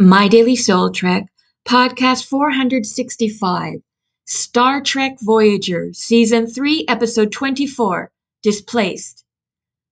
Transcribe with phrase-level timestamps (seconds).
[0.00, 1.26] My Daily Soul Trek,
[1.66, 3.80] podcast 465,
[4.26, 9.24] Star Trek Voyager, Season 3, Episode 24, Displaced.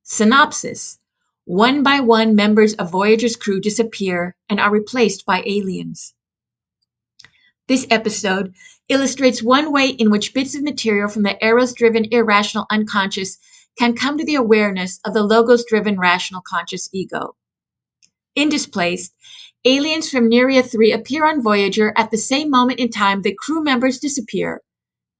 [0.04, 1.00] Synopsis
[1.45, 6.15] One by one, members of Voyager's crew disappear and are replaced by aliens.
[7.67, 8.54] This episode
[8.88, 13.38] illustrates one way in which bits of material from the Eros driven irrational unconscious
[13.77, 17.34] can come to the awareness of the Logos driven rational conscious ego.
[18.37, 19.12] In Displaced,
[19.66, 23.64] aliens from Nyria 3 appear on Voyager at the same moment in time the crew
[23.64, 24.62] members disappear.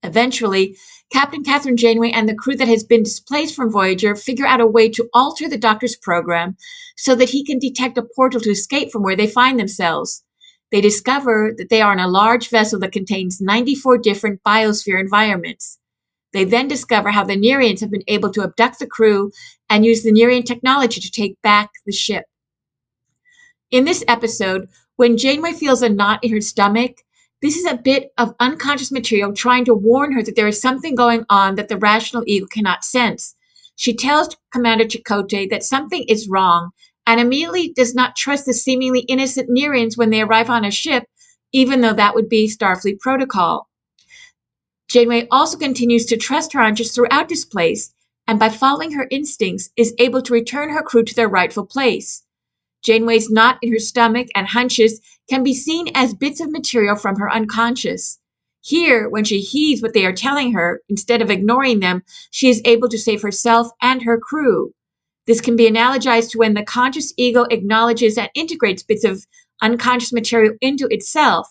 [0.05, 0.77] Eventually,
[1.12, 4.66] Captain Kathryn Janeway and the crew that has been displaced from Voyager figure out a
[4.66, 6.57] way to alter the Doctor's program
[6.97, 10.23] so that he can detect a portal to escape from where they find themselves.
[10.71, 15.79] They discover that they are in a large vessel that contains 94 different biosphere environments.
[16.33, 19.33] They then discover how the Nyrians have been able to abduct the crew
[19.69, 22.27] and use the Nyrian technology to take back the ship.
[23.77, 27.05] In this episode, when Janeway feels a knot in her stomach,
[27.43, 30.95] this is a bit of unconscious material trying to warn her that there is something
[30.95, 33.35] going on that the rational ego cannot sense.
[33.74, 36.71] She tells Commander Chakotay that something is wrong
[37.07, 41.04] and immediately does not trust the seemingly innocent Nyrians when they arrive on a ship,
[41.52, 43.69] even though that would be Starfleet protocol.
[44.88, 47.93] Janeway also continues to trust her hunches throughout this place,
[48.27, 52.23] and by following her instincts, is able to return her crew to their rightful place.
[52.87, 57.16] Janeway's knot in her stomach and hunches can be seen as bits of material from
[57.16, 58.20] her unconscious.
[58.60, 62.62] Here, when she heeds what they are telling her, instead of ignoring them, she is
[62.64, 64.72] able to save herself and her crew.
[65.26, 69.26] This can be analogized to when the conscious ego acknowledges and integrates bits of
[69.60, 71.48] unconscious material into itself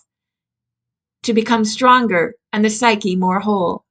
[1.24, 3.85] to become stronger and the psyche more whole.